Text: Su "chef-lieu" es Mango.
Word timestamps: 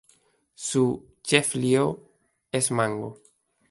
Su 0.55 1.05
"chef-lieu" 1.21 1.99
es 2.51 2.71
Mango. 2.71 3.21